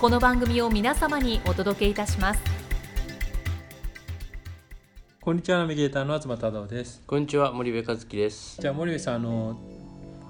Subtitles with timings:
[0.00, 2.40] この番組を皆様にお届けいたします。
[5.20, 7.02] こんにちはナビゲーターの東忠夫です。
[7.04, 8.60] こんにちは森部和樹です。
[8.60, 9.58] じゃあ森部さんあの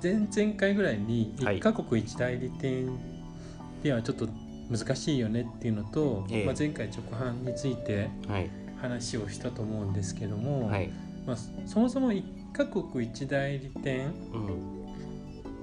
[0.03, 1.59] 前々回ぐらいにはい。
[1.59, 2.99] 一カ国一代理店
[3.83, 4.27] ではちょっと
[4.71, 6.47] 難しいよねっていうのと、ええ。
[6.47, 8.49] まあ、前回直販についてはい。
[8.81, 10.91] 話をしたと思うんですけども、はい。
[11.27, 14.78] まあ、そもそも一カ国一代理店うん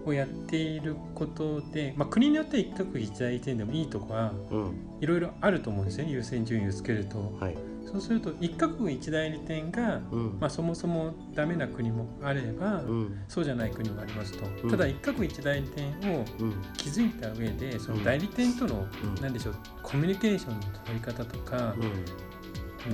[0.06, 4.74] をやっていることで、まあ、国によって一カ国一代理店でもいいとこはうん。
[5.02, 7.36] いろいろあると思うんですよね優先順位をつけると。
[7.40, 7.58] はい。
[7.86, 10.38] そうすると一カ国一代理店が、うん。
[10.40, 13.20] まあ、そもそもダメな国もあれば、うん。
[13.28, 14.72] そうじゃない国もありますと、うん。
[14.72, 16.56] ただ一国一代理店をうん。
[16.78, 19.16] 築いた上でそのうん代理店との、うん。
[19.22, 21.76] なんでしょうコミュニケーションの取り方とか、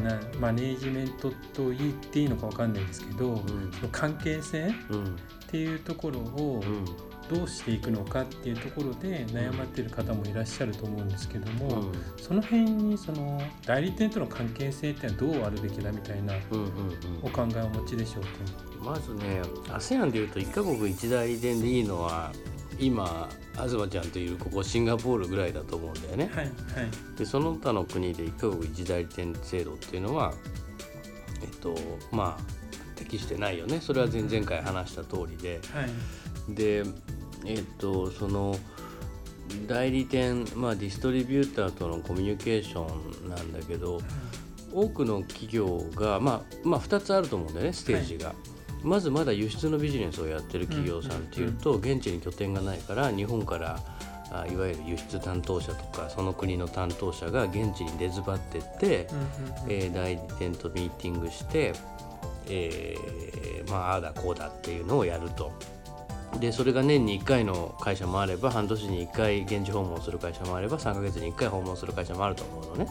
[0.03, 3.71] なマネージメントと言っていいのかわかんないですけど、うん。
[3.71, 4.73] その関係性
[5.51, 6.85] っうんていうところをうん
[7.29, 16.33] どうしていくのかっていうところで悩まっている方もいらっしゃると思うんですけども、うんその辺にその代理店との関係性ってのはどうあるべきだみたいな
[17.21, 18.29] お考えをお持ちでしょうか？
[18.83, 22.33] まずね ASEAN でいうと一カ国一代理店でいいのは
[22.79, 26.29] 今東ちゃんといるここシンガポールぐらいだと思うんだよね。
[26.33, 26.51] はいはい
[27.17, 30.33] でその他の国で一カ国一代理店制度っていうのは
[31.41, 31.75] えっと
[32.11, 32.60] まあ
[33.03, 33.79] 適してないよね。
[33.81, 35.59] それは前々回話した通りで。
[35.73, 36.55] はい。
[36.55, 36.83] で
[37.45, 38.55] えっとその
[39.67, 42.87] 代理店、まあ、ディストリビューターとのコミュニケーショ
[43.25, 43.99] ンなんだけど
[44.73, 48.33] 多くの企業が、まあ、まあ2つあると思うんだよねステージが。
[48.83, 53.79] まずまだ輸出のビジネスをやってる企業さんっていうと現地に拠点がないから日本から
[54.31, 59.71] あいわゆる輸出担当者とかその国の担当者が現地に出ずばってって、うんうんうん。
[59.71, 61.73] えー代理店とミーティングして、
[62.47, 65.51] えーまあああだこうだっていうのをやると。
[66.39, 72.87] でそれが年に1回の会社もあれば半年に1回現地訪問する会社もあれば3ヶ月に1回訪問する会社もあると思うのね。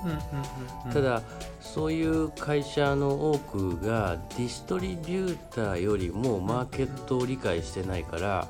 [0.92, 1.22] ただ
[1.58, 8.46] そういう会社の多くがディストリビューターよりもマーケットを理解してないから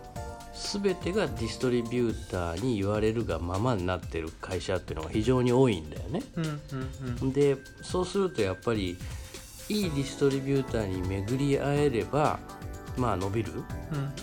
[0.52, 6.22] 全てがディストリビューターに言われるがままになってる会社っていうのが非常に多いんだよね。
[7.32, 8.98] でそうするとやっぱり
[9.72, 12.38] いいディストリビューターに巡り会えれば
[12.96, 13.52] まあ伸びる。
[13.52, 13.62] うん。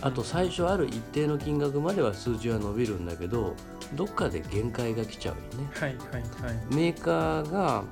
[0.02, 3.56] あと最初ある一定の金額までは数字は伸びるんだけど
[3.96, 5.70] どっかで限界が来ちゃうよね。
[5.74, 6.76] はいはいはい。
[6.76, 7.84] メーカーが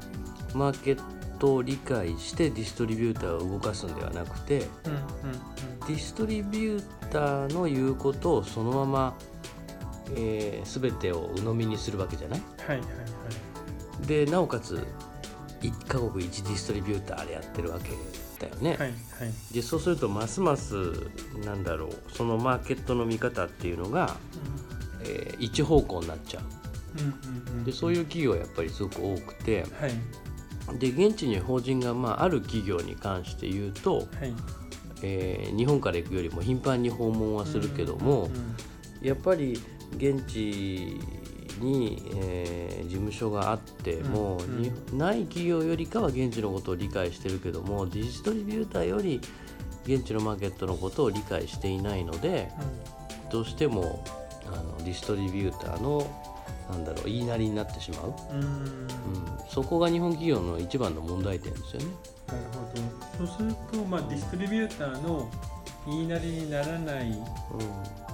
[0.54, 1.02] マーケッ
[1.40, 5.00] トを理解してディストリビューターを動かすんではなくてうんうん
[5.88, 9.18] ディストリビューターの言うことをそのまま、
[10.16, 12.40] えー全てを鵜呑みにするわけじゃない？
[12.40, 12.86] うんはいはいは
[14.04, 14.08] い。
[14.08, 14.86] でなおかつ
[15.72, 17.90] 1カ国1ディストリビューターでやってるわけ
[18.40, 18.92] だよね、はいはい。
[19.54, 20.76] でそうするとますます
[21.46, 24.18] なんだろうそのマーケットの見方っていうのが、
[25.04, 26.44] えー一方向になっちゃう。
[27.00, 30.80] うんうんうんでそういう企業はやっぱりすごく多くてはい。
[30.80, 34.08] で現地に法人が、まあ、ある企業に関して言うと、はい。
[35.02, 38.56] えー日本から行くよりも頻繁に訪問はするけども、うんうん。
[39.02, 39.60] やっぱり
[39.98, 41.00] 現地
[41.60, 44.62] に、えー事務所があっても、うん。
[44.62, 49.20] にない企業よりかは現地のことを理解してるけどもディストリビューターより
[49.86, 52.52] 現地のマーケットのことを理解していないので
[53.32, 54.04] どうしても
[54.48, 56.08] あのディストリビューターの
[56.70, 58.40] なんだろう言いなりになってしまう、うん。
[58.40, 58.48] うん。
[58.48, 58.88] うん、
[59.50, 61.88] そこが日本企業の一番の問題点ですよね。
[62.28, 62.40] なる
[63.18, 63.28] ほど。
[63.28, 65.30] そうするとまあディストリビューターの
[65.86, 67.12] 言いなりにならない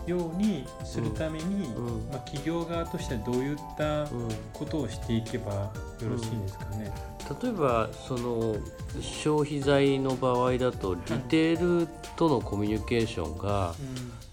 [0.08, 1.86] ようにするために、うん。
[2.10, 4.28] まあ、企業側としてはどういったうん。
[4.28, 5.72] うんことをしていけばよ
[6.10, 6.94] ろしいんですかね。
[7.42, 8.56] 例えばその
[9.00, 13.74] 消費財の場合だとリテールとのコミュニケーションが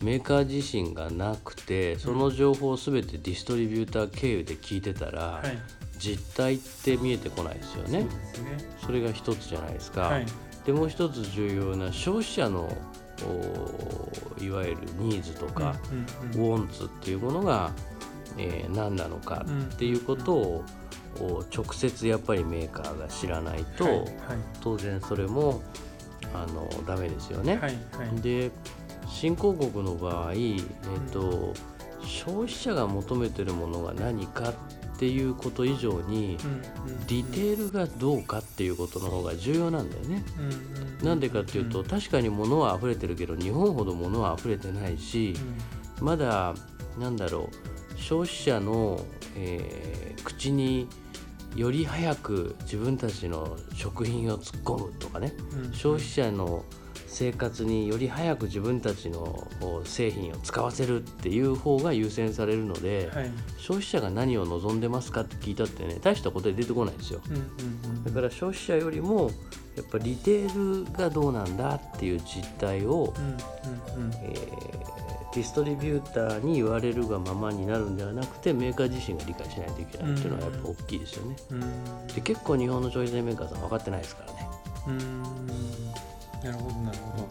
[0.02, 5.58] メーカー自身がなくてその情報を全てディストリビューター経由で聞いてたらはい。
[5.98, 8.06] 実態って見えてこないですよね。
[8.32, 8.58] そね。
[8.86, 10.26] それが一つじゃないですか、はい。
[10.64, 13.07] でもう一つ重要な消費者のお
[14.40, 17.72] いわゆるニーズとか、うんうんウォンツっていうものが、
[18.36, 20.64] えー何なのかっていうことを、
[21.20, 24.06] お直接やっぱりメーカーが知らないと、はい
[24.60, 25.62] 当然それも
[26.34, 27.52] あのダメですよね。
[27.54, 28.08] はいはい。
[28.08, 28.50] はいで
[29.08, 31.54] 新興国の場合、えーと
[32.02, 34.54] 消費者が求めてるものが何かっ
[34.98, 36.36] ていうこと以上に
[37.06, 40.24] ディテールがどうかっていうことの方が重要なんだよね。
[41.02, 45.34] なんでかっていうと確かに物は溢れてるけど日本ほど物は溢れてないし
[46.00, 46.54] まだ
[46.98, 49.00] なんだろう消費者の、
[49.36, 50.88] えー口に
[51.56, 55.32] より早く自分たちの食品を突っ込むとかね。
[55.72, 56.64] 消費者の
[57.08, 59.48] 生活により早く自分たちの
[59.84, 67.20] 製品を使わせるっていう方が優先されるので、はい消費者が何を望んでますかって聞いたってね大した答え出てこないんですよ。
[68.02, 69.30] だから消費者よりも
[69.76, 73.12] やっぱリテールがどうなんだっていう実態を、
[74.22, 74.98] えー
[75.34, 81.36] ディストリビューターに言われるがままになるんではなくてメーカー自身が理解しないといけないっていうのはやっぱ大きいですよね。
[81.50, 84.48] うんで結構日本の消費財メーカーさん分かってないですからね。
[86.42, 87.28] なるほどなるほど。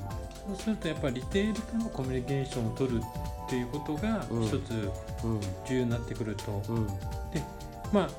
[0.55, 4.43] そうするとやっぱりリテールとのコミュニケーションを取るっていうことがうん。
[4.43, 4.91] 一つ
[5.23, 5.39] うん。
[5.67, 6.87] 重要になってくると、うん。
[7.91, 8.09] まあ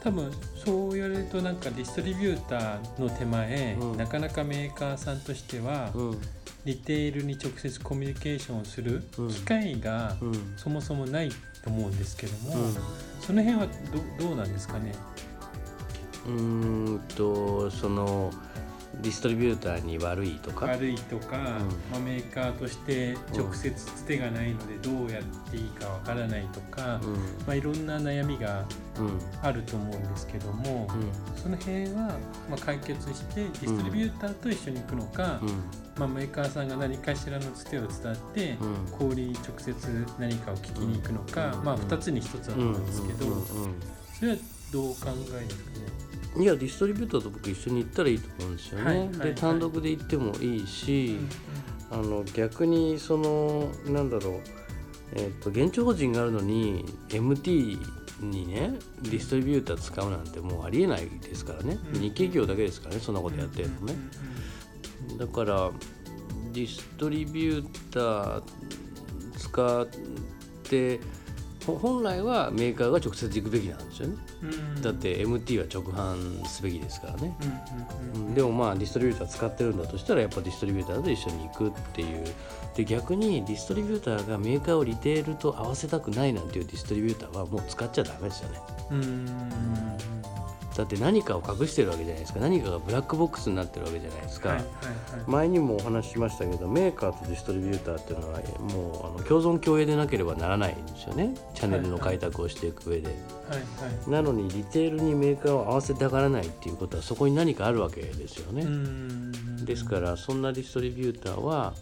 [0.00, 0.30] 多分
[0.64, 3.96] そう言われるとなんかディストリビューターの手前、うん。
[3.96, 6.20] なかなかメーカーさんとしては、うん。
[6.64, 9.28] リテールに直接コミュニケーションをするうん。
[9.28, 10.54] 機会がうん。
[10.56, 11.30] そもそもない
[11.62, 12.74] と思うんですけども、うん。
[13.20, 13.66] その辺は
[14.18, 14.94] どどうなんですかね？
[16.26, 16.32] うー
[16.96, 18.30] んとその
[19.04, 20.64] ディストリビューターに悪いとか？
[20.64, 21.36] 悪いとか、
[21.92, 27.12] まあ、メーカーとして直接つてがないのでどうやっていいかわからないとか、うん。
[27.46, 28.64] まあ、いろんな悩みが
[28.98, 29.20] うん。
[29.42, 31.38] あると思うんですけども、うん。
[31.38, 32.16] その辺は
[32.48, 35.48] まあ解決してディストリビューターと一緒に行くのか、うん。
[35.98, 38.98] まあ、メーカーさんが何かしらのつてを伝って、うん。
[38.98, 41.64] 小売りに直接何かを聞きに行くのか、うん。
[41.64, 43.32] まあ、2つに1つだと思うんですけど、うん。
[43.32, 43.38] うん。
[43.38, 43.46] うん。
[44.18, 44.36] それは
[44.74, 45.70] どうお考えですか
[46.36, 46.44] ね。
[46.44, 48.84] いやディストリビューターと僕一緒に行ったらいいと思うんですよね。
[48.84, 51.16] はいはいはいで単独で行ってもいいし、
[51.92, 54.40] あの逆にそのなんだろう、
[55.14, 57.78] えっと現地法人があるのに MT
[58.20, 58.72] にね
[59.02, 63.94] ディストリビューター使うなんてもうありえないですからね、うん日系企業だけですからねそんなことやってるのね。
[65.18, 65.70] だから
[66.52, 68.42] ディストリビューター
[69.38, 69.86] 使っ
[70.64, 71.02] てほ
[71.66, 74.16] 本来はメーカーが直接行くべきなんですよね。
[74.82, 77.34] だって MT は直販すべきですからね。
[78.34, 82.24] でもまあディストリビューター使ってるんだとしたらやっぱディストリビューターと一緒に行くっていう。
[82.76, 88.58] で逆にディストリビューターがメーカーをリテールと合わせたくないなんていうディストリビューターはもう使っちゃダメですよね
[90.76, 92.40] だって何かを隠してるわけじゃないですか。
[92.40, 94.66] 何かがブラックボックスになってるわけじゃないですか、はいはい
[95.26, 101.34] 前にもお話ししましたけどメーカーとディストリビューターっていうのはもうあの共存共栄でなければならないんですよね。
[101.54, 103.62] チャンネルの開拓をしていく上で、はいは
[104.08, 104.10] い。
[104.10, 109.64] なのにリテールにメーカーを合わせたがらないっていうことはそこに何かあるわけですよね、うん。
[109.64, 111.72] ですからそんなディストリビューターは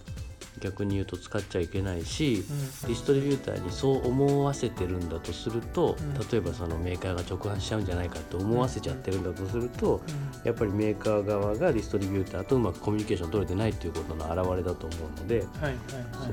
[0.60, 2.88] 逆に言うと使っちゃいけないし、うん。
[2.88, 6.14] ディストリビューターにそう思わせてるんだとすると、うん。
[6.14, 10.00] 例えばそのメーカーが直販しちゃうんじゃないかと思わせちゃってるんだとすると、
[10.44, 15.76] やっぱりメーカー側がディストリビューターとうまくコミュニケーション取れてないっていうことの表れだと思うので、はいはいはい。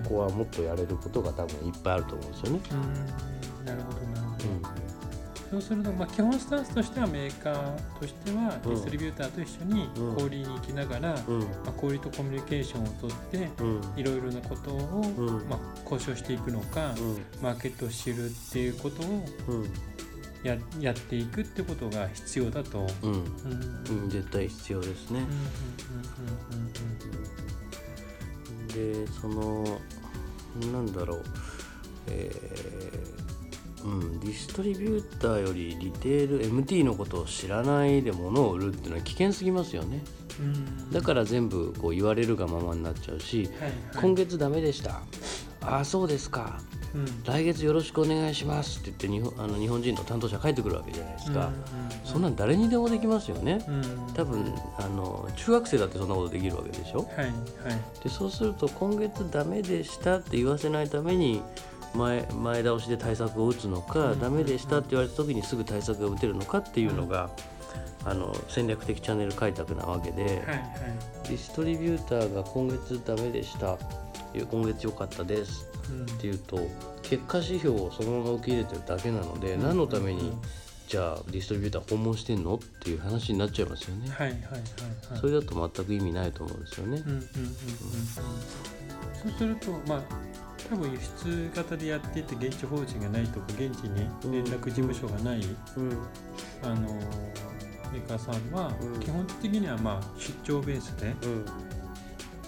[0.04, 2.60] そこはもっとやれることが多分いっぱいあると思うんですよね。
[2.72, 3.66] うん。
[3.66, 4.79] なるほどなるほど、うん
[5.50, 10.16] そうすると、まあ、基本スタンスとしてはメーカーとしてはディストリビューターと一緒にうん。
[10.16, 11.40] 小売りに行きながら、うん。
[11.40, 13.82] まあ、小売りとコミュニケーションをとってうん。
[13.96, 15.50] いろいろなことを、うん。
[15.50, 16.94] まあ、交渉していくのか、
[17.42, 19.74] マーケットを知るっていうことをうん。
[20.44, 22.88] ややっていくってことが必要だと。
[23.02, 23.12] うん。
[24.04, 24.10] うん。
[24.10, 25.26] 絶対必要ですね。
[28.74, 29.64] でその
[30.72, 31.24] なんだろう。
[32.08, 33.29] えー
[33.86, 40.04] うん、ディストリビューターよりリテール MT のことを知らないで物を売るっていうのは危険すぎますよね。
[40.40, 40.92] うん。
[40.92, 43.72] だから全部こう言われるがままになっちゃうし、はいはい。
[44.02, 45.02] 今月ダメでした。
[45.62, 46.60] ああそうですか。
[46.96, 47.24] うん。
[47.24, 51.52] 来月よろしくお願いしますって言って日本あの日本人の担当者帰ってくるわけじゃないですか、
[52.04, 54.14] そんなん誰にでもできますよね、うん。
[54.14, 57.00] 多分あの中学生だってそんなことできるわけでしょ。
[57.00, 57.32] はいはい。
[58.04, 61.44] でそうすると今月ダメでしたって言わせないために
[61.94, 64.20] 前前倒しで対策を打つのか、うん。
[64.20, 67.30] ダメでしたって言われた時にすぐ対策が打てるのかっていうのが、
[68.06, 70.46] あの戦略的チャンネル開拓なわけで、はいはい。
[71.24, 73.78] ディストリビューターが今月ダメでした
[74.52, 76.60] 今月良かったですうんっていうと
[77.04, 80.32] 結果指標をそのまま受け入れてるだけなので、何のために
[80.88, 85.20] じゃあディストリビューター訪問してんのっていう話になっちゃいますよね、はいはいはいはい。
[85.20, 87.04] それだと全く意味ないと思うんですよね。
[87.06, 87.22] うんうんうんうん。
[87.22, 87.28] うん。
[89.14, 90.02] そうするとまあ
[90.70, 95.98] 多分輸出型でやっていて現地法人がないとか現地に連絡事務所がない、うん。
[96.64, 96.82] あの
[97.92, 101.46] メーカーさんはうん基本的にはまあ出張ベースでうん。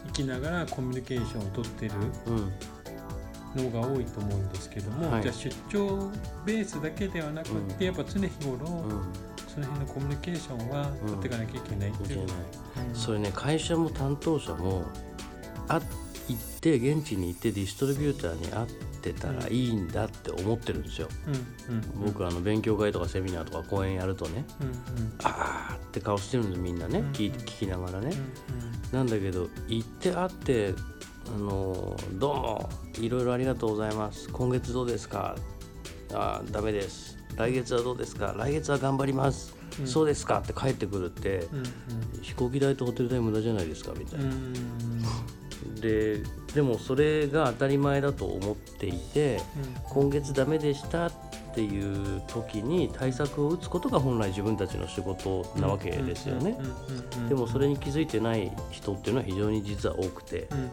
[0.08, 1.94] 行きながらコミュニケーションを取ってる
[2.28, 2.52] うん。
[3.54, 5.24] のが多いと思うんですけども、はい。
[5.24, 6.10] じゃあ出張
[6.46, 9.04] ベースだけではなくて、やっぱ常日頃、うん。
[9.46, 12.96] その辺のコミュニケーションは取っていかなきゃいけないっていううん。
[12.96, 14.86] それね会社も担当者も
[15.68, 15.82] あ
[16.32, 18.68] 行って現地に行ってディストリビューターに会っ
[19.02, 25.14] てたらいいんだって思ってるんですよ、うんうん僕あの勉強会とかセミナーとか講演やるとねうんうん。
[25.24, 28.12] あーって顔してるんですみんなね、うん聞いて聞きながらね、
[28.92, 30.74] うなんだけど行って会って
[31.34, 32.70] あのどうも
[33.00, 34.30] いろいろありがとうございます。
[34.30, 35.36] 今月どうですか？
[36.14, 37.18] あーダメです。
[37.38, 38.34] 来月はどうですか？
[38.38, 39.88] 来月は頑張ります、うん。
[39.88, 40.40] そうですか？
[40.40, 41.64] って帰ってくるって、んうん。
[42.22, 43.94] 飛行機代とホテル代無駄じゃないですか？
[43.98, 44.64] みたいな、うんうん
[45.80, 46.22] で
[46.54, 49.42] でもそれが当たり前だと思っていて
[49.90, 51.12] 今月ダメでしたっ
[51.54, 56.58] ていう時に対策を打つことが本来自分たちの仕事なわけですよね。
[56.60, 60.48] うんうんうんうんでもそれに気づいてない人っていうのは非常に実は多くて。
[60.52, 60.72] うんうんうん。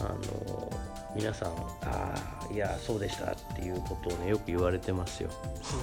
[0.00, 0.72] あの
[1.16, 1.48] 皆さん
[1.82, 2.14] 「あ
[2.48, 5.30] あいやそうでした」っていうことをねよく言われてますよ。
[5.62, 5.80] そう。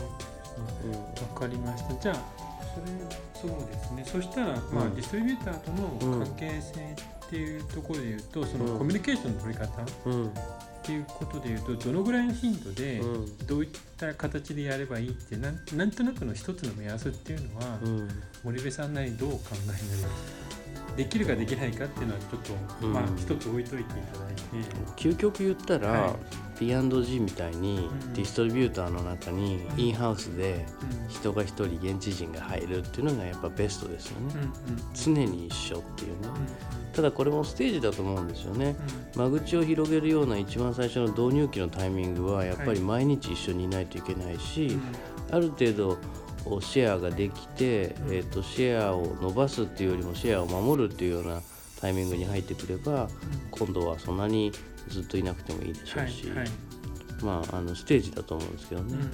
[0.55, 0.97] ですね
[1.33, 1.93] わかりました。
[1.95, 2.44] じゃあ、
[2.75, 4.03] それ、そうですね。
[4.05, 4.96] そしたら、まあ、うん。
[4.96, 8.77] ディストリビューターとの関係性っていうところで言うと、そのうん。
[8.79, 10.32] コミュニケーションの取り方っうん。
[10.84, 13.38] ていうことで言うと、どのぐらいの頻度で、うん。
[13.48, 18.10] どういった形でやればいいってなん、なんとなくの一つの目安っていうのは、うん。
[18.44, 20.44] 森部さんなりにどうお考えになりますか？
[20.95, 22.41] できるかできないかっていうのはちょっ
[22.79, 22.93] と、うん。
[22.93, 24.41] まあ一つ置いといていただいて、
[24.95, 26.13] 究極言ったら、はい。
[26.57, 29.79] P&G みたいにうんディストリビューターの中にうん。
[29.79, 30.65] インハウスで
[31.03, 31.09] うん。
[31.09, 34.35] 人が一人現地人が入るっていうのがやっぱベストですよね。
[34.35, 34.51] うんうん
[34.93, 38.77] 常に一緒っていうねうんただこれもステージだと思うんですよね。
[39.17, 45.35] 間口を広げるような一番最初の導入期のタイミングはやっぱり毎日一緒にいないといけないし、うん。
[45.35, 45.97] ある程度
[46.61, 51.41] シェアができて、うんえー、とシェアを伸ばすっていうよりもシェアを守るっていうような
[51.81, 53.09] タイミングに入ってくれば
[53.51, 54.51] 今度はそんなに
[54.87, 56.47] ずっといなくてもいいでしょはいうし、はい
[57.23, 58.93] まああのステージだと思うんですけどね。
[58.93, 59.09] うんうん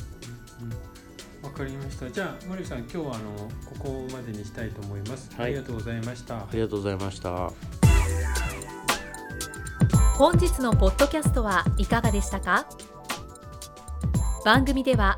[1.53, 2.09] かりました。
[2.09, 3.31] じゃあ森部さん今日はあの
[3.65, 5.29] ここまでにしたいと思います。
[5.35, 6.37] はいありがとうございました。
[6.37, 7.51] ありがとうございました。
[10.17, 12.67] 本日のポッドキャストはいかがでしたか？
[14.45, 15.17] 番組では